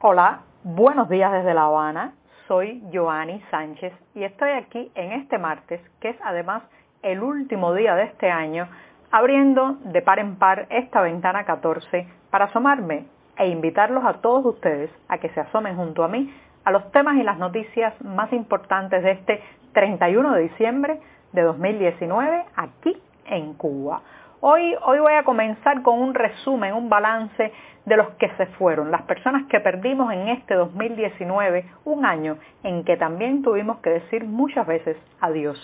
Hola, 0.00 0.40
buenos 0.62 1.08
días 1.08 1.32
desde 1.32 1.54
La 1.54 1.62
Habana. 1.62 2.12
Soy 2.46 2.82
Joanny 2.92 3.42
Sánchez 3.50 3.94
y 4.14 4.24
estoy 4.24 4.50
aquí 4.50 4.92
en 4.94 5.12
este 5.12 5.38
martes, 5.38 5.80
que 6.00 6.10
es 6.10 6.16
además 6.22 6.62
el 7.02 7.22
último 7.22 7.72
día 7.72 7.94
de 7.94 8.04
este 8.04 8.30
año, 8.30 8.68
abriendo 9.10 9.78
de 9.84 10.02
par 10.02 10.18
en 10.18 10.36
par 10.36 10.66
esta 10.68 11.00
ventana 11.00 11.44
14 11.44 12.06
para 12.30 12.44
asomarme 12.44 13.06
e 13.38 13.48
invitarlos 13.48 14.04
a 14.04 14.20
todos 14.20 14.44
ustedes 14.44 14.90
a 15.08 15.16
que 15.16 15.30
se 15.30 15.40
asomen 15.40 15.76
junto 15.76 16.04
a 16.04 16.08
mí 16.08 16.30
a 16.64 16.72
los 16.72 16.92
temas 16.92 17.16
y 17.16 17.22
las 17.22 17.38
noticias 17.38 17.94
más 18.02 18.30
importantes 18.34 19.02
de 19.02 19.12
este 19.12 19.42
31 19.72 20.32
de 20.32 20.42
diciembre 20.42 21.00
de 21.32 21.40
2019 21.40 22.44
aquí 22.56 23.00
en 23.24 23.54
Cuba. 23.54 24.02
Hoy, 24.46 24.76
hoy 24.82 24.98
voy 24.98 25.14
a 25.14 25.24
comenzar 25.24 25.80
con 25.80 25.98
un 25.98 26.12
resumen, 26.12 26.74
un 26.74 26.90
balance 26.90 27.50
de 27.86 27.96
los 27.96 28.10
que 28.16 28.28
se 28.36 28.44
fueron, 28.58 28.90
las 28.90 29.00
personas 29.04 29.46
que 29.46 29.58
perdimos 29.58 30.12
en 30.12 30.28
este 30.28 30.52
2019, 30.52 31.64
un 31.86 32.04
año 32.04 32.36
en 32.62 32.84
que 32.84 32.98
también 32.98 33.42
tuvimos 33.42 33.78
que 33.78 33.88
decir 33.88 34.24
muchas 34.24 34.66
veces 34.66 34.98
adiós. 35.22 35.56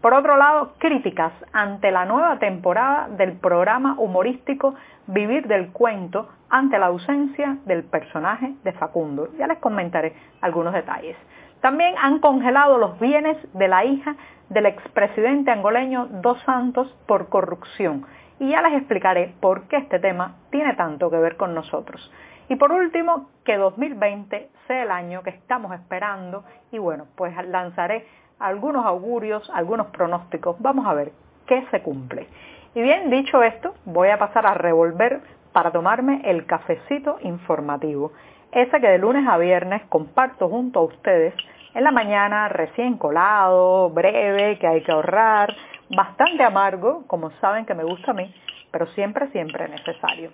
Por 0.00 0.12
otro 0.12 0.36
lado, 0.36 0.72
críticas 0.78 1.32
ante 1.52 1.92
la 1.92 2.04
nueva 2.04 2.40
temporada 2.40 3.06
del 3.10 3.34
programa 3.34 3.94
humorístico 3.96 4.74
Vivir 5.06 5.46
del 5.46 5.70
Cuento 5.70 6.28
ante 6.50 6.80
la 6.80 6.86
ausencia 6.86 7.58
del 7.64 7.84
personaje 7.84 8.54
de 8.64 8.72
Facundo. 8.72 9.28
Ya 9.38 9.46
les 9.46 9.58
comentaré 9.58 10.16
algunos 10.40 10.74
detalles. 10.74 11.16
También 11.60 11.94
han 12.02 12.18
congelado 12.18 12.76
los 12.76 12.98
bienes 12.98 13.36
de 13.54 13.68
la 13.68 13.84
hija 13.84 14.16
del 14.48 14.66
expresidente 14.66 15.50
angoleño 15.50 16.06
Dos 16.22 16.40
Santos 16.42 16.94
por 17.06 17.28
corrupción 17.28 18.06
y 18.38 18.50
ya 18.50 18.62
les 18.62 18.74
explicaré 18.74 19.34
por 19.40 19.66
qué 19.68 19.78
este 19.78 19.98
tema 19.98 20.36
tiene 20.50 20.74
tanto 20.74 21.10
que 21.10 21.16
ver 21.16 21.36
con 21.36 21.54
nosotros. 21.54 22.12
Y 22.48 22.56
por 22.56 22.70
último, 22.70 23.30
que 23.44 23.56
2020 23.56 24.50
sea 24.66 24.82
el 24.82 24.90
año 24.90 25.22
que 25.22 25.30
estamos 25.30 25.72
esperando 25.72 26.44
y 26.70 26.78
bueno, 26.78 27.06
pues 27.16 27.34
lanzaré 27.46 28.06
algunos 28.38 28.84
augurios, 28.84 29.50
algunos 29.52 29.88
pronósticos. 29.88 30.56
Vamos 30.60 30.86
a 30.86 30.94
ver 30.94 31.12
qué 31.46 31.66
se 31.70 31.82
cumple. 31.82 32.28
Y 32.74 32.82
bien, 32.82 33.10
dicho 33.10 33.42
esto, 33.42 33.74
voy 33.84 34.10
a 34.10 34.18
pasar 34.18 34.46
a 34.46 34.54
revolver 34.54 35.20
para 35.52 35.70
tomarme 35.70 36.20
el 36.24 36.46
cafecito 36.46 37.18
informativo. 37.22 38.12
Ese 38.52 38.80
que 38.80 38.88
de 38.88 38.98
lunes 38.98 39.26
a 39.26 39.38
viernes 39.38 39.82
comparto 39.88 40.48
junto 40.48 40.80
a 40.80 40.84
ustedes 40.84 41.34
en 41.76 41.84
la 41.84 41.90
mañana 41.90 42.48
recién 42.48 42.96
colado, 42.96 43.90
breve, 43.90 44.58
que 44.58 44.66
hay 44.66 44.82
que 44.82 44.90
ahorrar, 44.90 45.54
bastante 45.94 46.42
amargo, 46.42 47.06
como 47.06 47.30
saben 47.32 47.66
que 47.66 47.74
me 47.74 47.84
gusta 47.84 48.12
a 48.12 48.14
mí, 48.14 48.34
pero 48.70 48.86
siempre, 48.94 49.28
siempre 49.28 49.68
necesario. 49.68 50.30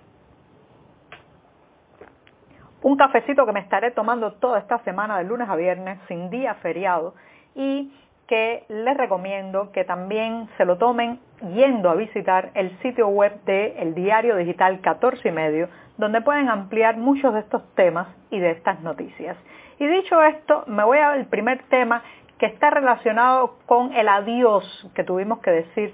Un 2.81 2.95
cafecito 2.95 3.45
que 3.45 3.51
me 3.51 3.59
estaré 3.59 3.91
tomando 3.91 4.31
toda 4.35 4.57
esta 4.57 4.79
semana 4.85 5.17
de 5.17 5.25
lunes 5.25 5.49
a 5.49 5.57
viernes, 5.57 5.99
sin 6.07 6.29
día 6.29 6.53
feriado, 6.55 7.13
y 7.55 7.93
que 8.33 8.63
les 8.67 8.97
recomiendo 8.97 9.71
que 9.71 9.83
también 9.83 10.49
se 10.57 10.65
lo 10.65 10.79
tomen 10.79 11.19
yendo 11.53 11.91
a 11.91 11.93
visitar 11.93 12.49
el 12.55 12.75
sitio 12.79 13.07
web 13.07 13.31
de 13.45 13.75
el 13.77 13.93
diario 13.93 14.35
digital 14.35 14.81
14 14.81 15.29
y 15.29 15.31
medio, 15.31 15.69
donde 15.99 16.19
pueden 16.19 16.49
ampliar 16.49 16.97
muchos 16.97 17.31
de 17.35 17.41
estos 17.41 17.61
temas 17.75 18.07
y 18.31 18.39
de 18.39 18.49
estas 18.49 18.81
noticias. 18.81 19.37
Y 19.77 19.85
dicho 19.85 20.19
esto, 20.23 20.63
me 20.65 20.83
voy 20.83 20.97
al 20.97 21.27
primer 21.27 21.61
tema 21.65 22.01
que 22.39 22.47
está 22.47 22.71
relacionado 22.71 23.59
con 23.67 23.93
el 23.93 24.09
adiós 24.09 24.89
que 24.95 25.03
tuvimos 25.03 25.37
que 25.41 25.51
decir 25.51 25.93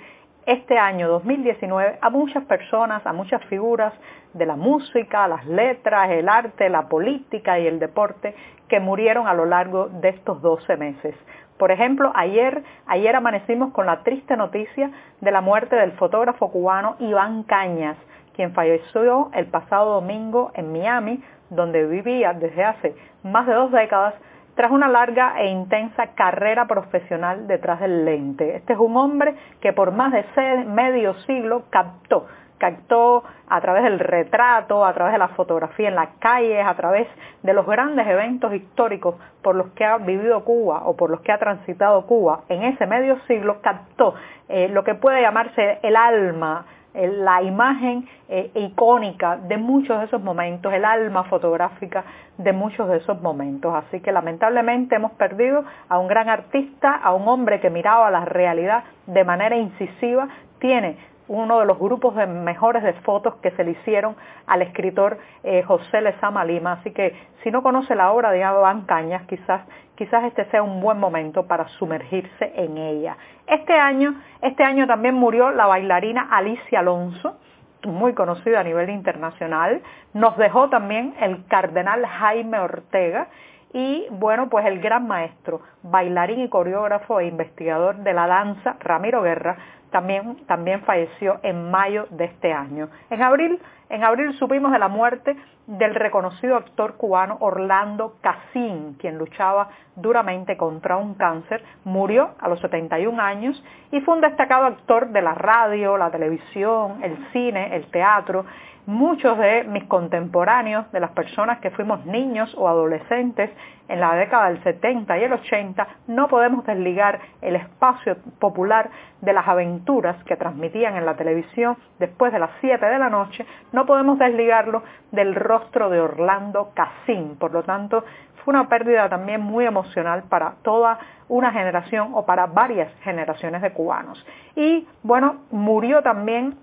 este 0.49 0.79
año 0.79 1.07
2019 1.07 1.99
a 2.01 2.09
muchas 2.09 2.43
personas, 2.45 3.05
a 3.05 3.13
muchas 3.13 3.43
figuras 3.45 3.93
de 4.33 4.47
la 4.47 4.55
música, 4.55 5.27
las 5.27 5.45
letras, 5.45 6.09
el 6.09 6.27
arte, 6.27 6.69
la 6.69 6.89
política 6.89 7.59
y 7.59 7.67
el 7.67 7.77
deporte 7.77 8.33
que 8.67 8.79
murieron 8.79 9.27
a 9.27 9.35
lo 9.35 9.45
largo 9.45 9.89
de 9.89 10.09
estos 10.09 10.41
12 10.41 10.75
meses. 10.77 11.15
Por 11.59 11.71
ejemplo, 11.71 12.11
ayer, 12.15 12.63
ayer 12.87 13.15
amanecimos 13.15 13.73
con 13.73 13.85
la 13.85 14.01
triste 14.01 14.35
noticia 14.37 14.89
de 15.21 15.31
la 15.31 15.41
muerte 15.41 15.75
del 15.75 15.91
fotógrafo 15.91 16.51
cubano 16.51 16.95
Iván 16.97 17.43
Cañas, 17.43 17.97
quien 18.35 18.53
falleció 18.53 19.29
el 19.35 19.45
pasado 19.47 20.01
domingo 20.01 20.51
en 20.55 20.71
Miami, 20.71 21.23
donde 21.51 21.85
vivía 21.85 22.33
desde 22.33 22.63
hace 22.63 22.95
más 23.21 23.45
de 23.45 23.53
dos 23.53 23.71
décadas 23.71 24.15
tras 24.59 24.71
una 24.73 24.89
larga 24.89 25.35
e 25.39 25.47
intensa 25.47 26.07
carrera 26.15 26.67
profesional 26.67 27.47
detrás 27.47 27.79
del 27.79 28.03
lente. 28.03 28.57
Este 28.57 28.73
es 28.73 28.79
un 28.79 28.97
hombre 28.97 29.33
que 29.61 29.71
por 29.71 29.93
más 29.93 30.11
de 30.11 30.65
medio 30.65 31.13
siglo 31.21 31.63
captó 31.69 32.27
captó 32.57 33.23
a 33.47 33.61
través 33.61 33.83
del 33.83 33.99
retrato, 33.99 34.85
a 34.85 34.93
través 34.93 35.13
de 35.13 35.17
la 35.17 35.29
fotografía 35.29 35.87
en 35.87 35.95
las 35.95 36.09
calles, 36.19 36.67
a 36.67 36.75
través 36.75 37.07
de 37.41 37.53
los 37.53 37.65
grandes 37.65 38.05
eventos 38.05 38.53
históricos 38.53 39.15
por 39.41 39.55
los 39.55 39.67
que 39.71 39.85
ha 39.85 39.97
vivido 39.97 40.43
Cuba 40.43 40.81
o 40.83 40.97
por 40.97 41.09
los 41.09 41.21
que 41.21 41.31
ha 41.31 41.37
transitado 41.37 42.05
Cuba 42.05 42.41
en 42.49 42.63
ese 42.63 42.85
medio 42.85 43.17
siglo, 43.27 43.61
captó 43.61 44.15
eh, 44.49 44.67
lo 44.67 44.83
que 44.83 44.93
puede 44.93 45.21
llamarse 45.21 45.79
el 45.83 45.95
alma 45.95 46.65
la 46.93 47.41
imagen 47.41 48.07
eh, 48.27 48.51
icónica 48.55 49.37
de 49.37 49.57
muchos 49.57 49.99
de 49.99 50.05
esos 50.05 50.21
momentos, 50.21 50.73
el 50.73 50.85
alma 50.85 51.23
fotográfica 51.25 52.03
de 52.37 52.53
muchos 52.53 52.89
de 52.89 52.97
esos 52.97 53.21
momentos. 53.21 53.73
Así 53.73 53.99
que 53.99 54.11
lamentablemente 54.11 54.95
hemos 54.95 55.11
perdido 55.13 55.63
a 55.87 55.99
un 55.99 56.07
gran 56.07 56.29
artista, 56.29 56.95
a 56.95 57.13
un 57.13 57.27
hombre 57.27 57.59
que 57.59 57.69
miraba 57.69 58.09
la 58.09 58.25
realidad 58.25 58.83
de 59.07 59.23
manera 59.23 59.55
incisiva, 59.57 60.27
tiene 60.59 60.97
uno 61.29 61.59
de 61.59 61.65
los 61.65 61.79
grupos 61.79 62.15
de 62.15 62.27
mejores 62.27 62.83
de 62.83 62.93
fotos 62.93 63.35
que 63.35 63.51
se 63.51 63.63
le 63.63 63.71
hicieron 63.71 64.15
al 64.47 64.61
escritor 64.63 65.19
eh, 65.43 65.63
José 65.63 66.01
Lezama 66.01 66.43
Lima. 66.43 66.73
Así 66.73 66.91
que 66.91 67.15
si 67.43 67.51
no 67.51 67.63
conoce 67.63 67.95
la 67.95 68.11
obra 68.11 68.31
de 68.31 68.39
Iván 68.39 68.81
Cañas, 68.81 69.23
quizás, 69.27 69.61
quizás 69.95 70.25
este 70.25 70.45
sea 70.45 70.63
un 70.63 70.81
buen 70.81 70.99
momento 70.99 71.47
para 71.47 71.67
sumergirse 71.79 72.51
en 72.55 72.77
ella. 72.77 73.15
Este 73.47 73.73
año, 73.73 74.15
este 74.41 74.63
año 74.63 74.87
también 74.87 75.15
murió 75.15 75.51
la 75.51 75.67
bailarina 75.67 76.27
Alicia 76.31 76.79
Alonso, 76.79 77.37
muy 77.85 78.13
conocida 78.13 78.59
a 78.59 78.63
nivel 78.63 78.89
internacional. 78.89 79.81
Nos 80.13 80.35
dejó 80.35 80.69
también 80.69 81.13
el 81.21 81.45
cardenal 81.45 82.05
Jaime 82.05 82.59
Ortega 82.59 83.27
y 83.71 84.07
bueno, 84.09 84.49
pues 84.49 84.65
el 84.65 84.79
gran 84.79 85.07
maestro, 85.07 85.61
bailarín 85.83 86.39
y 86.39 86.49
coreógrafo 86.49 87.19
e 87.19 87.27
investigador 87.27 87.97
de 87.97 88.13
la 88.13 88.25
danza, 88.25 88.77
Ramiro 88.79 89.21
Guerra, 89.21 89.57
también, 89.91 90.37
también 90.47 90.81
falleció 90.81 91.39
en 91.43 91.69
mayo 91.71 92.07
de 92.11 92.25
este 92.25 92.53
año. 92.53 92.89
En 93.09 93.21
abril, 93.21 93.59
en 93.89 94.03
abril 94.03 94.33
supimos 94.37 94.71
de 94.71 94.79
la 94.79 94.87
muerte 94.87 95.35
del 95.67 95.95
reconocido 95.95 96.55
actor 96.55 96.95
cubano 96.95 97.37
Orlando 97.41 98.15
Casín, 98.21 98.95
quien 98.99 99.17
luchaba 99.17 99.69
duramente 99.95 100.57
contra 100.57 100.97
un 100.97 101.13
cáncer, 101.15 101.63
murió 101.83 102.31
a 102.39 102.49
los 102.49 102.59
71 102.59 103.21
años 103.21 103.63
y 103.91 104.01
fue 104.01 104.15
un 104.15 104.21
destacado 104.21 104.65
actor 104.65 105.09
de 105.09 105.21
la 105.21 105.35
radio, 105.35 105.97
la 105.97 106.09
televisión, 106.09 107.03
el 107.03 107.17
cine, 107.31 107.75
el 107.75 107.85
teatro 107.91 108.45
muchos 108.89 109.37
de 109.37 109.65
mis 109.65 109.83
contemporáneos, 109.83 110.91
de 110.91 110.99
las 110.99 111.11
personas 111.11 111.59
que 111.59 111.69
fuimos 111.69 112.03
niños 112.07 112.51
o 112.57 112.67
adolescentes 112.67 113.51
en 113.87 113.99
la 113.99 114.15
década 114.15 114.49
del 114.49 114.63
70 114.63 115.15
y 115.19 115.23
el 115.25 115.33
80, 115.33 115.87
no 116.07 116.27
podemos 116.27 116.65
desligar 116.65 117.19
el 117.41 117.55
espacio 117.55 118.17
popular 118.39 118.89
de 119.21 119.33
las 119.33 119.47
aventuras 119.47 120.23
que 120.23 120.35
transmitían 120.35 120.95
en 120.95 121.05
la 121.05 121.15
televisión 121.15 121.77
después 121.99 122.31
de 122.31 122.39
las 122.39 122.51
7 122.61 122.85
de 122.85 122.99
la 122.99 123.09
noche, 123.09 123.45
no 123.71 123.85
podemos 123.85 124.17
desligarlo 124.19 124.83
del 125.11 125.35
rostro 125.35 125.89
de 125.89 125.99
Orlando 125.99 126.71
Casín. 126.73 127.37
Por 127.37 127.51
lo 127.51 127.63
tanto, 127.63 128.03
fue 128.43 128.53
una 128.53 128.69
pérdida 128.69 129.09
también 129.09 129.41
muy 129.41 129.65
emocional 129.65 130.23
para 130.29 130.55
toda 130.63 130.99
una 131.27 131.51
generación 131.51 132.11
o 132.13 132.25
para 132.25 132.47
varias 132.47 132.91
generaciones 133.01 133.61
de 133.61 133.71
cubanos. 133.71 134.25
Y 134.55 134.87
bueno, 135.03 135.41
murió 135.51 136.01
también 136.01 136.57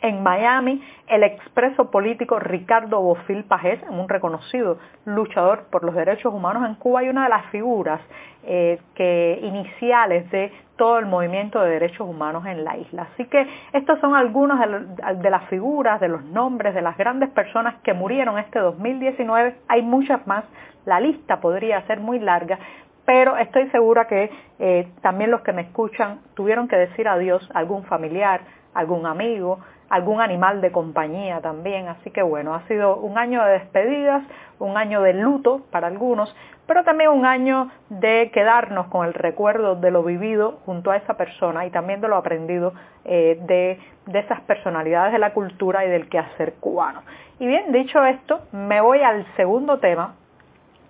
En 0.00 0.22
Miami, 0.22 0.80
el 1.08 1.24
expreso 1.24 1.90
político 1.90 2.38
Ricardo 2.38 3.00
Bofil 3.00 3.42
Pajés, 3.44 3.80
un 3.88 4.08
reconocido 4.08 4.78
luchador 5.04 5.64
por 5.70 5.82
los 5.82 5.94
derechos 5.94 6.32
humanos 6.32 6.68
en 6.68 6.76
Cuba 6.76 7.02
y 7.02 7.08
una 7.08 7.24
de 7.24 7.30
las 7.30 7.46
figuras 7.46 8.00
eh, 8.44 8.78
que, 8.94 9.40
iniciales 9.42 10.30
de 10.30 10.52
todo 10.76 11.00
el 11.00 11.06
movimiento 11.06 11.60
de 11.60 11.70
derechos 11.70 12.08
humanos 12.08 12.46
en 12.46 12.64
la 12.64 12.76
isla. 12.76 13.08
Así 13.12 13.24
que 13.24 13.44
estos 13.72 13.98
son 13.98 14.14
algunos 14.14 14.60
de, 14.60 15.30
las 15.30 15.44
figuras, 15.48 16.00
de 16.00 16.08
los 16.08 16.24
nombres, 16.24 16.74
de 16.74 16.80
las 16.80 16.96
grandes 16.96 17.30
personas 17.30 17.74
que 17.82 17.92
murieron 17.92 18.38
este 18.38 18.60
2019. 18.60 19.56
Hay 19.66 19.82
muchas 19.82 20.24
más, 20.28 20.44
la 20.86 21.00
lista 21.00 21.40
podría 21.40 21.84
ser 21.88 21.98
muy 21.98 22.20
larga, 22.20 22.60
pero 23.08 23.38
estoy 23.38 23.70
segura 23.70 24.06
que 24.06 24.30
eh, 24.58 24.86
también 25.00 25.30
los 25.30 25.40
que 25.40 25.54
me 25.54 25.62
escuchan 25.62 26.20
tuvieron 26.34 26.68
que 26.68 26.76
decir 26.76 27.08
adiós 27.08 27.42
a 27.54 27.60
algún 27.60 27.84
familiar, 27.84 28.42
algún 28.74 29.06
amigo, 29.06 29.60
algún 29.88 30.20
animal 30.20 30.60
de 30.60 30.70
compañía 30.70 31.40
también. 31.40 31.88
Así 31.88 32.10
que 32.10 32.20
bueno, 32.20 32.54
ha 32.54 32.66
sido 32.68 32.98
un 32.98 33.16
año 33.16 33.42
de 33.42 33.52
despedidas, 33.52 34.22
un 34.58 34.76
año 34.76 35.00
de 35.00 35.14
luto 35.14 35.62
para 35.70 35.86
algunos, 35.86 36.36
pero 36.66 36.84
también 36.84 37.08
un 37.08 37.24
año 37.24 37.70
de 37.88 38.30
quedarnos 38.30 38.88
con 38.88 39.06
el 39.06 39.14
recuerdo 39.14 39.76
de 39.76 39.90
lo 39.90 40.02
vivido 40.02 40.58
junto 40.66 40.90
a 40.90 40.98
esa 40.98 41.16
persona 41.16 41.64
y 41.64 41.70
también 41.70 42.02
de 42.02 42.08
lo 42.08 42.16
aprendido 42.16 42.74
eh, 43.06 43.38
de, 43.40 43.80
de 44.04 44.18
esas 44.18 44.42
personalidades 44.42 45.14
de 45.14 45.18
la 45.18 45.32
cultura 45.32 45.82
y 45.86 45.88
del 45.88 46.10
quehacer 46.10 46.56
cubano. 46.60 47.00
Y 47.38 47.46
bien, 47.46 47.72
dicho 47.72 48.04
esto, 48.04 48.42
me 48.52 48.82
voy 48.82 49.00
al 49.00 49.24
segundo 49.34 49.78
tema 49.78 50.14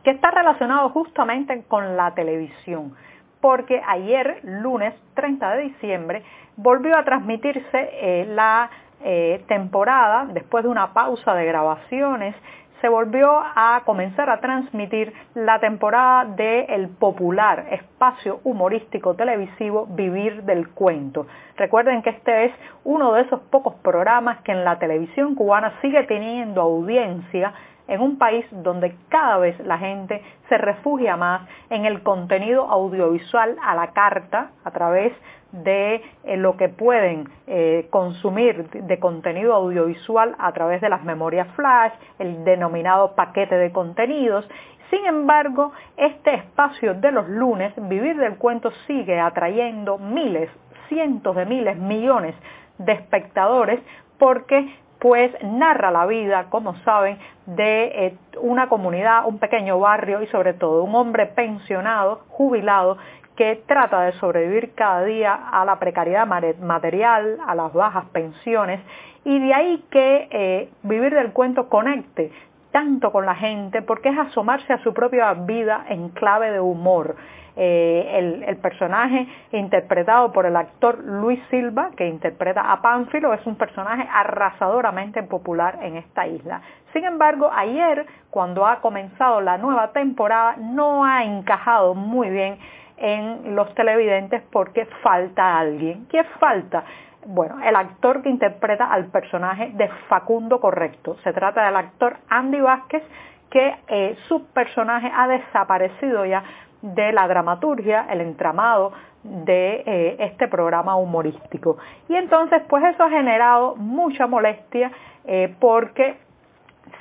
que 0.05 0.11
está 0.11 0.31
relacionado 0.31 0.89
justamente 0.91 1.65
con 1.69 1.97
la 1.97 2.15
televisión 2.15 2.95
porque 3.41 3.81
ayer, 3.87 4.41
lunes 4.43 4.95
30 5.15 5.51
de 5.53 5.63
diciembre, 5.65 6.23
volvió 6.57 6.97
a 6.97 7.05
transmitirse 7.05 7.69
eh, 7.73 8.27
la 8.29 8.71
eh, 9.03 9.45
temporada, 9.47 10.27
después 10.33 10.65
de 10.65 10.71
una 10.71 10.93
pausa 10.93 11.35
de 11.35 11.47
grabaciones, 11.47 12.35
se 12.81 12.89
volvió 12.89 13.41
a 13.41 13.83
comenzar 13.85 14.31
a 14.31 14.39
transmitir 14.39 15.13
la 15.35 15.59
temporada 15.59 16.27
del 16.27 16.89
popular 16.89 17.67
espacio 17.73 18.41
humorístico 18.45 19.15
televisivo 19.15 19.87
Vivir 19.87 20.45
del 20.45 20.69
Cuento. 20.69 21.27
Recuerden 21.57 22.03
que 22.03 22.11
este 22.11 22.47
es 22.47 22.53
uno 22.85 23.15
de 23.15 23.23
esos 23.23 23.41
pocos 23.51 23.75
programas 23.83 24.41
que 24.43 24.53
en 24.53 24.65
la 24.65 24.79
televisión 24.79 25.35
cubana 25.35 25.73
sigue 25.81 26.05
teniendo 26.05 26.61
audiencia 26.61 27.53
en 27.89 28.01
un 28.01 28.19
país 28.19 28.47
donde 28.53 28.95
cada 29.09 29.39
vez 29.39 29.59
la 29.61 29.79
gente 29.79 30.23
se 30.49 30.59
refugia 30.59 31.17
más 31.17 31.49
en 31.71 31.87
el 31.87 32.03
contenido 32.03 32.69
audiovisual 32.71 33.57
a 33.63 33.75
la 33.75 33.89
carta 33.89 34.51
a 34.65 34.71
través 34.71 35.13
de 35.53 36.03
eh, 36.25 36.37
lo 36.37 36.57
que 36.57 36.69
pueden 36.69 37.29
eh, 37.47 37.89
consumir 37.91 38.69
de 38.71 38.99
contenido 38.99 39.55
audiovisual 39.55 40.37
a 40.39 40.53
través 40.53 40.81
de 40.81 40.91
las 40.91 41.03
memorias 41.05 41.49
flash, 41.57 41.93
el 42.19 42.45
denominado 42.45 43.15
paquete 43.15 43.57
de 43.57 43.73
contenidos. 43.73 44.49
Sin 44.91 45.05
embargo, 45.07 45.73
este 45.97 46.35
espacio 46.35 46.95
de 46.95 47.13
los 47.13 47.29
lunes, 47.29 47.73
Vivir 47.89 48.17
del 48.17 48.37
Cuento, 48.37 48.71
sigue 48.87 49.19
atrayendo 49.19 49.99
miles, 49.99 50.51
cientos 50.89 51.35
de 51.37 51.47
miles, 51.47 51.77
millones 51.79 52.35
de 52.79 52.93
espectadores 52.93 53.81
porque 54.19 54.75
pues 54.99 55.33
narra 55.43 55.91
la 55.91 56.07
vida, 56.07 56.47
como 56.51 56.75
saben, 56.79 57.19
de 57.47 58.07
eh, 58.07 58.17
una 58.41 58.69
comunidad, 58.69 59.27
un 59.27 59.39
pequeño 59.39 59.79
barrio 59.79 60.23
y 60.23 60.27
sobre 60.29 60.55
todo 60.55 60.83
un 60.83 60.95
hombre 60.95 61.27
pensionado, 61.27 62.23
jubilado, 62.29 62.99
que 63.37 63.63
trata 63.67 64.03
de 64.03 64.13
sobrevivir 64.15 64.75
cada 64.75 65.05
día 65.05 65.33
a 65.33 65.65
la 65.65 65.79
precariedad 65.79 66.27
material, 66.27 67.39
a 67.47 67.55
las 67.55 67.73
bajas 67.73 68.07
pensiones, 68.07 68.81
y 69.25 69.39
de 69.39 69.55
ahí 69.55 69.85
que 69.91 70.29
eh, 70.31 70.71
vivir 70.83 71.15
del 71.15 71.33
cuento 71.33 71.69
conecte 71.69 72.33
tanto 72.71 73.11
con 73.13 73.27
la 73.27 73.35
gente 73.35 73.83
porque 73.83 74.11
es 74.11 74.19
asomarse 74.19 74.73
a 74.73 74.83
su 74.83 74.93
propia 74.93 75.33
vida 75.35 75.85
en 75.89 76.11
clave 76.11 76.51
de 76.51 76.61
humor. 76.61 77.17
Eh, 77.61 78.45
el, 78.47 78.57
personaje 78.59 79.27
interpretado 79.51 80.31
por 80.31 80.47
el 80.47 80.55
actor 80.55 81.03
Luis 81.03 81.41
Silva, 81.51 81.91
que 81.97 82.07
interpreta 82.07 82.71
a 82.71 82.81
Pánfilo, 82.81 83.35
es 83.35 83.45
un 83.47 83.57
personaje 83.57 84.09
arrasadoramente 84.13 85.25
popular 85.25 85.81
en 85.83 85.97
esta 85.97 86.25
isla. 86.29 86.63
Sin 86.93 87.05
embargo, 87.05 87.51
ayer, 87.53 88.07
cuando 88.31 88.65
ha 88.65 88.81
comenzado 88.81 89.41
la 89.41 89.59
nueva 89.59 89.91
temporada, 89.91 90.55
no 90.57 91.05
ha 91.05 91.25
encajado 91.25 91.97
muy 91.97 92.31
bien 92.31 92.59
en 92.97 93.57
los 93.57 93.75
televidentes 93.75 94.43
porque 94.53 94.87
falta 95.03 95.59
alguien. 95.59 96.07
¿Qué 96.09 96.23
falta? 96.39 96.85
Bueno, 97.31 97.57
el 97.63 97.77
actor 97.77 98.23
que 98.23 98.31
interpreta 98.31 98.91
al 98.91 99.09
personaje 99.09 99.71
de 99.75 99.87
Facundo 100.09 100.61
Correcto. 100.61 101.19
Se 101.25 101.35
trata 101.35 101.67
del 101.67 101.77
actor 101.77 102.17
Andy 102.31 102.59
Vázquez, 102.59 103.03
que 103.51 103.77
eh, 103.87 104.17
su 104.29 104.47
personaje 104.47 105.13
ha 105.15 105.29
desaparecido 105.29 106.25
ya 106.25 106.43
de 106.81 107.13
la 107.13 107.29
dramaturgia, 107.29 108.07
el 108.09 108.23
entramado 108.23 108.95
de 109.23 109.83
eh, 109.85 110.17
este 110.21 110.49
programa 110.49 110.97
humorístico. 110.97 111.77
Y 112.09 112.15
entonces, 112.15 112.63
pues 112.67 112.83
eso 112.85 113.03
ha 113.03 113.11
generado 113.11 113.77
mucha 113.77 114.27
molestia 114.27 114.91
eh, 115.27 115.55
porque 115.61 116.17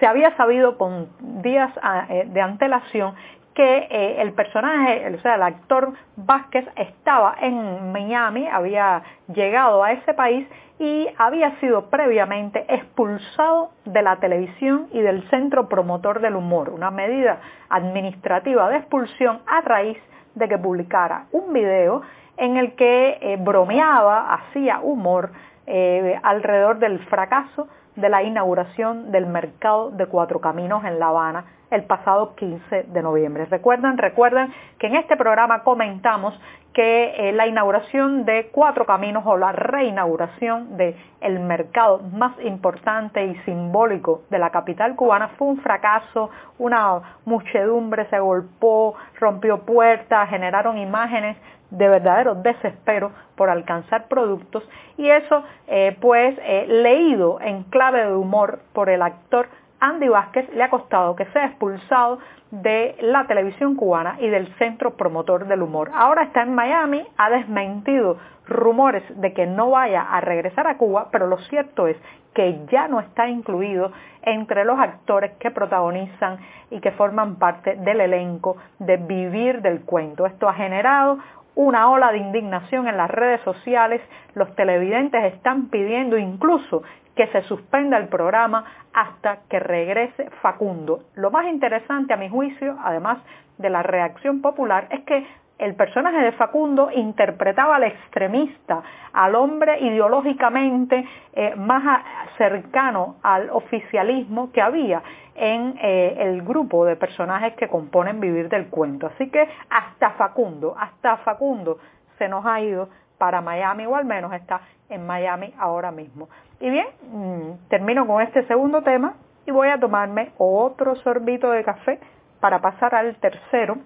se 0.02 0.08
había 0.08 0.36
sabido 0.36 0.78
con 0.78 1.08
días 1.42 1.72
ah, 1.82 2.06
de 2.10 2.42
antelación 2.42 3.16
que 3.58 3.88
eh, 3.90 4.22
el 4.22 4.34
personaje, 4.34 5.16
o 5.16 5.20
sea, 5.22 5.34
el 5.34 5.42
actor 5.42 5.94
Vázquez 6.16 6.64
estaba 6.76 7.36
en 7.42 7.92
Miami, 7.92 8.48
había 8.48 9.02
llegado 9.34 9.84
a 9.84 9.94
ese 9.94 10.14
país 10.14 10.48
y 10.78 11.08
había 11.18 11.60
sido 11.60 11.90
previamente 11.90 12.72
expulsado 12.72 13.72
de 13.84 14.04
la 14.04 14.18
televisión 14.18 14.90
y 14.94 15.00
del 15.00 15.28
Centro 15.32 15.68
Promotor 15.70 16.22
del 16.22 16.36
Humor, 16.36 16.70
una 16.70 16.92
medida 16.92 17.40
administrativa 17.70 18.70
de 18.70 18.78
expulsión 18.78 19.40
a 19.48 19.62
raíz 19.62 19.98
de 20.36 20.48
que 20.48 20.60
publicara 20.60 21.26
un 21.32 21.52
video 21.52 22.04
en 22.38 22.58
el 22.58 22.76
que 22.76 23.18
eh, 23.20 23.38
bromeaba, 23.40 24.36
hacía 24.36 24.82
humor 24.82 25.32
eh, 25.66 26.20
alrededor 26.22 26.78
del 26.78 27.00
fracaso 27.08 27.68
de 27.96 28.08
la 28.10 28.22
inauguración 28.22 29.12
del 29.12 29.26
mercado 29.26 29.90
de 29.90 30.06
Cuatro 30.06 30.40
Caminos 30.42 30.86
en 30.86 31.00
La 31.00 31.08
Habana 31.08 31.57
el 31.72 31.84
pasado 31.84 32.36
15 32.36 32.84
de 32.84 33.02
noviembre. 33.02 33.46
Recuerdan, 33.46 33.98
recuerdan 33.98 34.54
que 34.80 34.88
en 34.88 34.96
este 34.96 35.18
programa 35.18 35.64
comentamos 35.64 36.40
que 36.74 37.30
eh, 37.30 37.32
la 37.32 37.48
inauguración 37.48 38.24
de 38.24 38.50
Cuatro 38.52 38.86
Caminos 38.86 39.24
o 39.26 39.36
la 39.36 39.52
reinauguración 39.52 40.78
del 40.78 40.96
el 41.22 41.40
mercado 41.40 42.00
más 42.14 42.34
importante 42.44 43.26
y 43.26 43.36
simbólico 43.46 44.22
de 44.30 44.38
la 44.38 44.52
capital 44.52 44.96
cubana 44.96 45.30
fue 45.30 45.48
un 45.48 45.58
fracaso, 45.58 46.30
una 46.60 47.18
muchedumbre 47.26 48.06
se 48.12 48.20
golpeó, 48.20 48.94
rompió 49.20 49.66
puertas, 49.66 50.30
generaron 50.30 50.78
imágenes 50.78 51.36
de 51.72 51.90
verdadero 51.90 52.36
desespero 52.36 53.12
por 53.36 53.50
alcanzar 53.50 54.08
productos 54.08 54.64
y 54.98 55.10
eso 55.10 55.44
eh, 55.68 55.98
pues 56.00 56.38
eh, 56.44 56.66
leído 56.68 57.42
en 57.42 57.64
clave 57.64 58.06
de 58.06 58.14
humor 58.14 58.60
por 58.74 58.90
el 58.90 59.02
actor 59.02 59.48
Andy 59.80 60.08
Vázquez 60.08 60.50
le 60.54 60.64
ha 60.64 60.70
costado 60.70 61.16
que 61.16 61.26
sea 61.28 61.46
expulsado 61.46 62.20
de 62.52 62.96
la 63.02 63.28
televisión 63.28 63.76
cubana 63.76 64.18
y 64.20 64.30
del 64.30 64.48
centro 64.56 64.96
promotor 64.96 65.48
del 65.48 65.62
humor. 65.62 65.92
Ahora 65.94 66.24
está 66.24 66.42
en 66.42 66.56
Miami, 66.56 67.06
ha 67.18 67.30
desmentido 67.30 68.18
rumores 68.48 69.04
de 69.20 69.34
que 69.34 69.46
no 69.46 69.72
vaya 69.72 70.02
a 70.02 70.22
regresar 70.22 70.68
a 70.68 70.78
Cuba, 70.78 71.10
pero 71.12 71.28
lo 71.28 71.38
cierto 71.40 71.88
es 71.88 71.98
que 72.34 72.66
ya 72.72 72.88
no 72.88 73.00
está 73.00 73.28
incluido 73.28 73.92
entre 74.22 74.64
los 74.64 74.80
actores 74.80 75.34
que 75.40 75.52
protagonizan 75.52 76.38
y 76.70 76.80
que 76.80 76.92
forman 76.92 77.36
parte 77.36 77.76
del 77.76 78.02
elenco 78.02 78.58
de 78.80 78.98
Vivir 78.98 79.62
del 79.62 79.82
Cuento. 79.82 80.26
Esto 80.26 80.48
ha 80.48 80.54
generado 80.54 81.18
una 81.58 81.90
ola 81.90 82.12
de 82.12 82.20
indignación 82.20 82.88
en 82.88 82.98
las 82.98 83.10
redes 83.10 83.42
sociales, 83.42 84.00
los 84.36 84.56
televidentes 84.56 85.34
están 85.34 85.70
pidiendo 85.70 86.16
incluso 86.16 86.84
que 87.16 87.26
se 87.28 87.42
suspenda 87.42 87.98
el 87.98 88.10
programa 88.10 88.64
hasta 88.94 89.40
que 89.50 89.60
regrese 89.60 90.30
Facundo. 90.44 91.00
Lo 91.16 91.32
más 91.32 91.48
interesante 91.48 92.14
a 92.14 92.18
mi 92.18 92.30
juicio, 92.30 92.78
además 92.84 93.18
de 93.58 93.72
la 93.72 93.82
reacción 93.82 94.44
popular, 94.44 94.88
es 94.92 95.04
que 95.06 95.26
el 95.58 95.76
personaje 95.76 96.18
de 96.18 96.32
Facundo 96.34 96.90
interpretaba 96.92 97.78
al 97.78 97.84
extremista, 97.84 98.84
al 99.14 99.36
hombre 99.36 99.80
ideológicamente 99.80 101.06
eh, 101.34 101.56
más 101.56 102.04
cercano 102.38 103.16
al 103.24 103.50
oficialismo 103.50 104.52
que 104.52 104.62
había 104.62 105.02
en 105.36 105.78
eh, 105.82 106.16
el 106.20 106.42
grupo 106.42 106.86
de 106.86 106.96
personajes 106.96 107.54
que 107.56 107.68
componen 107.68 108.20
Vivir 108.20 108.50
del 108.50 108.68
Cuento. 108.68 109.08
Así 109.08 109.30
que 109.30 109.48
hasta 109.70 110.12
Facundo, 110.12 110.76
hasta 110.78 111.18
Facundo 111.18 111.80
se 112.18 112.28
nos 112.28 112.46
ha 112.46 112.62
ido 112.62 112.90
para 113.18 113.42
Miami 113.42 113.86
o 113.86 113.96
al 113.96 114.06
menos 114.06 114.34
está 114.34 114.62
en 114.90 115.06
Miami 115.06 115.54
ahora 115.58 115.92
mismo. 115.92 116.30
Y 116.60 116.70
bien, 116.70 116.88
mm, 117.12 117.70
termino 117.70 118.06
con 118.08 118.22
este 118.22 118.46
segundo 118.48 118.82
tema 118.82 119.16
y 119.46 119.52
voy 119.52 119.70
a 119.70 119.80
tomarme 119.80 120.32
otro 120.38 120.96
sorbito 120.96 121.52
de 121.52 121.64
café 121.64 122.00
para 122.40 122.60
pasar 122.60 122.96
al 122.96 123.16
tercero. 123.18 123.78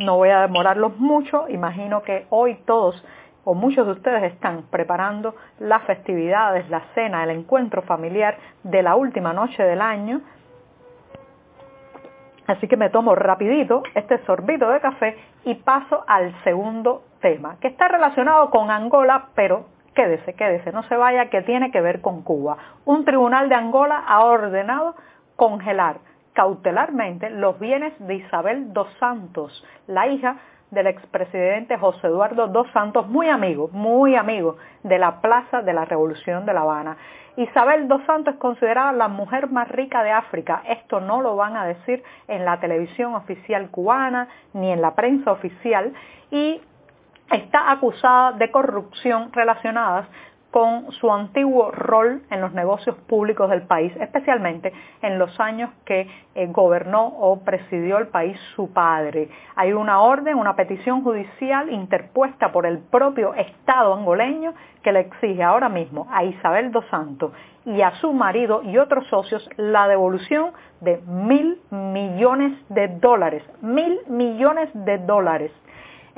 No 0.00 0.16
voy 0.16 0.30
a 0.30 0.40
demorarlos 0.40 0.96
mucho, 0.96 1.46
imagino 1.50 2.02
que 2.02 2.24
hoy 2.30 2.54
todos 2.64 3.04
o 3.44 3.52
muchos 3.52 3.84
de 3.84 3.92
ustedes 3.92 4.32
están 4.32 4.62
preparando 4.70 5.34
las 5.58 5.82
festividades, 5.82 6.70
la 6.70 6.80
cena, 6.94 7.22
el 7.22 7.28
encuentro 7.28 7.82
familiar 7.82 8.38
de 8.62 8.82
la 8.82 8.96
última 8.96 9.34
noche 9.34 9.62
del 9.62 9.82
año. 9.82 10.22
Así 12.46 12.66
que 12.66 12.78
me 12.78 12.88
tomo 12.88 13.14
rapidito 13.14 13.82
este 13.94 14.24
sorbito 14.24 14.70
de 14.70 14.80
café 14.80 15.18
y 15.44 15.56
paso 15.56 16.02
al 16.06 16.34
segundo 16.44 17.02
tema, 17.20 17.58
que 17.60 17.68
está 17.68 17.86
relacionado 17.88 18.48
con 18.48 18.70
Angola, 18.70 19.26
pero 19.34 19.66
quédese, 19.94 20.32
quédese, 20.32 20.72
no 20.72 20.82
se 20.84 20.96
vaya, 20.96 21.28
que 21.28 21.42
tiene 21.42 21.70
que 21.70 21.82
ver 21.82 22.00
con 22.00 22.22
Cuba. 22.22 22.56
Un 22.86 23.04
tribunal 23.04 23.50
de 23.50 23.54
Angola 23.54 24.02
ha 24.08 24.24
ordenado 24.24 24.94
congelar 25.36 25.96
cautelarmente 26.32 27.30
los 27.30 27.58
bienes 27.58 27.92
de 27.98 28.14
Isabel 28.14 28.72
dos 28.72 28.88
Santos, 28.98 29.64
la 29.86 30.06
hija 30.08 30.36
del 30.70 30.86
expresidente 30.86 31.76
José 31.76 32.06
Eduardo 32.06 32.46
dos 32.46 32.68
Santos, 32.72 33.08
muy 33.08 33.28
amigo, 33.28 33.68
muy 33.72 34.14
amigo 34.14 34.56
de 34.84 34.98
la 34.98 35.20
Plaza 35.20 35.62
de 35.62 35.72
la 35.72 35.84
Revolución 35.84 36.46
de 36.46 36.54
La 36.54 36.60
Habana. 36.60 36.96
Isabel 37.36 37.88
dos 37.88 38.02
Santos 38.06 38.34
es 38.34 38.40
considerada 38.40 38.92
la 38.92 39.08
mujer 39.08 39.50
más 39.50 39.68
rica 39.68 40.02
de 40.02 40.12
África. 40.12 40.62
Esto 40.68 41.00
no 41.00 41.22
lo 41.22 41.36
van 41.36 41.56
a 41.56 41.64
decir 41.64 42.02
en 42.28 42.44
la 42.44 42.60
televisión 42.60 43.14
oficial 43.14 43.70
cubana 43.70 44.28
ni 44.52 44.70
en 44.70 44.80
la 44.80 44.94
prensa 44.94 45.32
oficial 45.32 45.92
y 46.30 46.60
está 47.30 47.70
acusada 47.70 48.32
de 48.32 48.50
corrupción 48.50 49.32
relacionadas 49.32 50.06
con 50.50 50.90
su 50.92 51.12
antiguo 51.12 51.70
rol 51.70 52.22
en 52.30 52.40
los 52.40 52.52
negocios 52.52 52.96
públicos 53.06 53.48
del 53.50 53.62
país, 53.62 53.92
especialmente 54.00 54.72
en 55.02 55.18
los 55.18 55.38
años 55.38 55.70
que 55.84 56.08
eh, 56.34 56.46
gobernó 56.48 57.06
o 57.06 57.40
presidió 57.40 57.98
el 57.98 58.08
país 58.08 58.38
su 58.56 58.72
padre. 58.72 59.28
Hay 59.54 59.72
una 59.72 60.00
orden, 60.00 60.36
una 60.36 60.56
petición 60.56 61.02
judicial 61.02 61.70
interpuesta 61.70 62.50
por 62.50 62.66
el 62.66 62.78
propio 62.78 63.34
Estado 63.34 63.94
angoleño 63.94 64.54
que 64.82 64.92
le 64.92 65.00
exige 65.00 65.42
ahora 65.42 65.68
mismo 65.68 66.08
a 66.10 66.24
Isabel 66.24 66.72
dos 66.72 66.84
Santos 66.90 67.32
y 67.64 67.82
a 67.82 67.92
su 67.96 68.12
marido 68.12 68.62
y 68.62 68.78
otros 68.78 69.06
socios 69.08 69.48
la 69.56 69.86
devolución 69.86 70.52
de 70.80 71.00
mil 71.06 71.60
millones 71.70 72.58
de 72.70 72.88
dólares, 72.88 73.44
mil 73.60 74.00
millones 74.08 74.70
de 74.74 74.98
dólares 74.98 75.52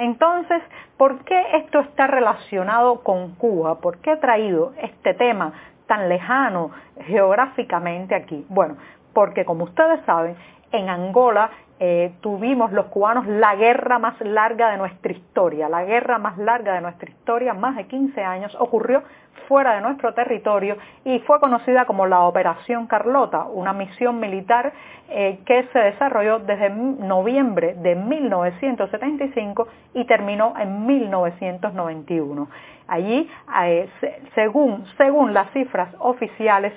entonces, 0.02 0.60
¿por 0.96 1.24
qué 1.24 1.40
esto 1.54 1.78
está 1.80 2.08
relacionado 2.08 3.02
con 3.02 3.36
Cuba? 3.36 3.80
¿Por 3.80 3.98
qué 3.98 4.12
he 4.12 4.16
traído 4.16 4.72
este 4.82 5.14
tema 5.14 5.52
tan 5.86 6.08
lejano 6.08 6.72
geográficamente 7.06 8.16
aquí? 8.16 8.44
Bueno, 8.48 8.76
porque 9.14 9.44
como 9.44 9.64
ustedes 9.64 10.04
saben, 10.04 10.36
en 10.72 10.88
Angola 10.88 11.50
eh, 11.84 12.12
tuvimos 12.20 12.70
los 12.70 12.86
cubanos 12.86 13.26
la 13.26 13.56
guerra 13.56 13.98
más 13.98 14.14
larga 14.20 14.70
de 14.70 14.76
nuestra 14.76 15.10
historia. 15.10 15.68
La 15.68 15.82
guerra 15.82 16.16
más 16.16 16.38
larga 16.38 16.74
de 16.74 16.80
nuestra 16.80 17.10
historia, 17.10 17.54
más 17.54 17.74
de 17.74 17.88
15 17.88 18.22
años, 18.22 18.56
ocurrió 18.60 19.02
fuera 19.48 19.74
de 19.74 19.80
nuestro 19.80 20.14
territorio 20.14 20.76
y 21.04 21.18
fue 21.26 21.40
conocida 21.40 21.84
como 21.84 22.06
la 22.06 22.20
Operación 22.20 22.86
Carlota, 22.86 23.46
una 23.46 23.72
misión 23.72 24.20
militar 24.20 24.72
eh, 25.08 25.40
que 25.44 25.64
se 25.72 25.78
desarrolló 25.80 26.38
desde 26.38 26.70
noviembre 26.70 27.74
de 27.74 27.96
1975 27.96 29.66
y 29.94 30.04
terminó 30.04 30.54
en 30.56 30.86
1991. 30.86 32.48
Allí, 32.86 33.28
eh, 33.64 33.88
según, 34.36 34.84
según 34.96 35.34
las 35.34 35.50
cifras 35.50 35.92
oficiales, 35.98 36.72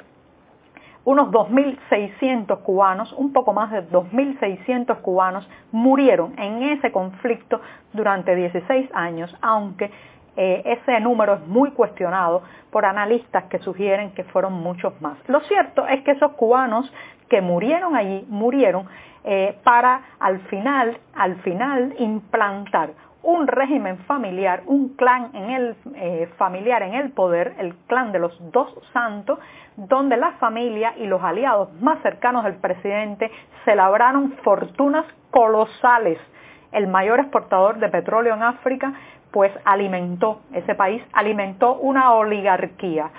unos 1.06 1.30
2.600 1.30 2.62
cubanos, 2.64 3.14
un 3.14 3.32
poco 3.32 3.54
más 3.54 3.72
de 3.72 3.88
2.600 3.90 5.02
cubanos 5.02 5.48
murieron 5.72 6.34
en 6.38 6.64
ese 6.64 6.92
conflicto 6.92 7.62
durante 7.94 8.36
16 8.36 8.90
años, 8.94 9.36
aunque 9.42 9.92
eh, 10.38 10.64
ese 10.66 11.00
número 11.00 11.36
es 11.36 11.48
muy 11.48 11.72
cuestionado 11.72 12.44
por 12.72 12.86
analistas 12.86 13.46
que 13.46 13.60
sugieren 13.60 14.12
que 14.12 14.24
fueron 14.26 14.54
muchos 14.54 15.00
más. 15.02 15.18
Lo 15.28 15.40
cierto 15.42 15.88
es 15.88 16.02
que 16.04 16.12
esos 16.12 16.34
cubanos 16.34 16.92
que 17.30 17.42
murieron 17.42 17.96
allí, 17.96 18.26
murieron 18.28 18.88
eh, 19.24 19.58
para 19.64 20.02
al 20.20 20.40
final, 20.42 20.98
al 21.16 21.36
final 21.38 21.96
implantar 22.00 22.90
un 23.26 23.48
régimen 23.48 23.98
familiar, 24.06 24.62
un 24.68 24.90
clan 24.90 25.32
en 25.34 25.50
el, 25.50 25.76
eh, 25.96 26.30
familiar 26.38 26.84
en 26.84 26.94
el 26.94 27.12
poder, 27.12 27.56
el 27.58 27.76
clan 27.88 28.12
de 28.12 28.20
los 28.20 28.38
dos 28.52 28.70
santos, 28.94 29.40
donde 29.76 30.16
la 30.16 30.34
familia 30.34 30.94
y 30.98 31.08
los 31.08 31.24
aliados 31.24 31.74
más 31.82 32.00
cercanos 32.04 32.44
del 32.44 32.56
presidente 32.56 33.32
se 33.66 33.76
labraron 33.76 34.34
fortunas 34.44 35.06
colosales. 35.32 36.20
El 36.72 36.88
mayor 36.88 37.20
exportador 37.20 37.80
de 37.80 37.90
petróleo 37.90 38.36
en 38.36 38.44
África, 38.44 38.94
pues 39.32 39.52
alimentó, 39.66 40.42
ese 40.54 40.76
país 40.76 41.02
alimentó 41.12 41.76
una 41.78 42.14
oligarquía 42.14 43.10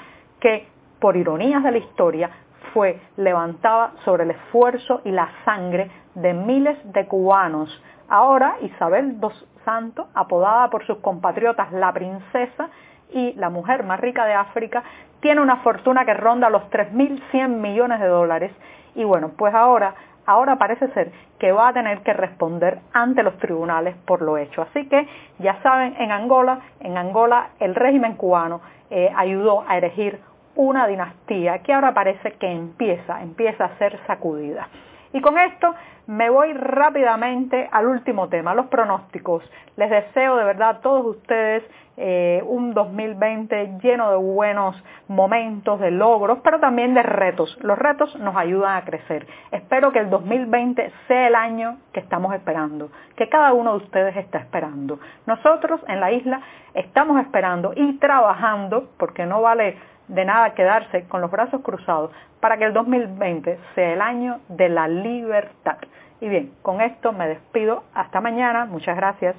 que, 0.41 0.69
por 1.01 1.17
ironías 1.17 1.65
de 1.65 1.73
la 1.73 1.79
historia, 1.79 2.31
fue 2.73 3.01
levantada 3.17 3.93
sobre 4.05 4.23
el 4.23 4.31
esfuerzo 4.31 5.01
y 5.05 5.11
la 5.11 5.29
sangre 5.45 5.91
de 6.15 6.33
miles 6.33 6.79
de 6.93 7.07
cubanos. 7.07 7.83
Ahora 8.09 8.57
Isabel 8.63 9.19
Santo, 9.67 10.07
apodada 10.15 10.71
por 10.71 10.87
sus 10.87 10.99
compatriotas 10.99 11.73
la 11.73 11.93
princesa 11.93 12.71
y 13.13 13.33
la 13.35 13.51
mujer 13.51 13.83
más 13.83 14.01
rica 14.01 14.25
de 14.25 14.33
África, 14.33 14.83
tiene 15.21 15.41
una 15.41 15.57
fortuna 15.57 16.05
que 16.05 16.15
ronda 16.15 16.49
los 16.49 16.63
3.100 16.71 17.49
millones 17.49 18.01
de 18.01 18.07
dólares 18.07 18.53
y 18.95 19.03
bueno, 19.03 19.33
pues 19.37 19.53
ahora, 19.55 19.95
ahora 20.25 20.57
parece 20.57 20.89
ser 20.93 21.11
que 21.41 21.51
va 21.51 21.69
a 21.69 21.73
tener 21.73 22.01
que 22.01 22.13
responder 22.13 22.79
ante 22.93 23.25
los 23.25 23.37
tribunales 23.39 23.97
por 24.07 24.23
lo 24.23 24.39
hecho. 24.39 24.63
Así 24.63 24.89
que 24.89 25.07
ya 25.41 25.61
saben, 25.63 25.97
en 25.99 26.13
Angola, 26.13 26.61
en 26.81 26.97
Angola 26.97 27.49
el 27.59 27.75
régimen 27.75 28.15
cubano 28.15 28.61
eh, 28.91 29.13
ayudó 29.17 29.65
a 29.67 29.79
elegir 29.79 30.21
una 30.55 30.87
dinastía 30.87 31.59
que 31.59 31.73
ahora 31.73 31.93
parece 31.93 32.33
que 32.35 32.51
empieza, 32.51 33.21
empieza 33.21 33.65
a 33.65 33.79
ser 33.79 33.99
sacudida. 34.07 34.69
Y 35.17 35.23
con 35.23 35.39
esto 35.39 35.75
me 36.09 36.29
voy 36.29 36.53
rápidamente 36.53 37.71
al 37.73 37.87
último 37.87 38.29
tema, 38.29 38.55
los 38.55 38.67
pronósticos. 38.67 39.43
Les 39.77 39.89
deseo 39.89 40.37
de 40.37 40.45
verdad 40.45 40.69
a 40.69 40.81
todos 40.83 41.07
ustedes 41.07 41.65
eh, 41.97 42.43
un 42.45 42.75
2020 42.75 43.79
lleno 43.83 44.11
de 44.11 44.19
buenos 44.19 44.77
momentos, 45.09 45.81
de 45.81 45.91
logros, 45.91 46.41
pero 46.45 46.61
también 46.61 46.93
de 46.93 47.03
retos. 47.03 47.57
Los 47.63 47.79
retos 47.79 48.15
nos 48.17 48.37
ayudan 48.37 48.77
a 48.77 48.85
crecer. 48.85 49.27
Espero 49.53 49.91
que 49.91 50.01
el 50.01 50.11
2020 50.11 50.93
sea 51.09 51.29
el 51.29 51.35
año 51.35 51.79
que 51.95 52.01
estamos 52.01 52.35
esperando, 52.35 52.91
que 53.17 53.31
cada 53.31 53.55
uno 53.55 53.79
de 53.79 53.85
ustedes 53.85 54.19
está 54.19 54.37
esperando. 54.37 55.01
Nosotros 55.25 55.81
en 55.89 56.01
la 56.01 56.13
isla 56.13 56.43
estamos 56.75 57.19
esperando 57.23 57.73
y 57.75 57.95
trabajando, 57.95 58.91
porque 58.99 59.25
no 59.25 59.41
vale 59.41 59.79
de 60.09 60.25
nada 60.25 60.55
quedarse 60.55 61.05
con 61.09 61.21
los 61.21 61.31
brazos 61.31 61.63
cruzados 61.63 62.11
para 62.41 62.57
que 62.57 62.65
el 62.65 62.73
2020 62.73 63.59
sea 63.75 63.93
el 63.93 64.01
año 64.01 64.41
de 64.49 64.69
la 64.69 64.89
libertad. 64.89 65.79
Y 66.21 66.29
bien, 66.29 66.53
con 66.63 66.81
esto 66.81 67.13
me 67.13 67.29
despido. 67.29 67.85
Hasta 67.95 68.21
mañana. 68.21 68.65
Muchas 68.65 68.97
gracias. 68.97 69.37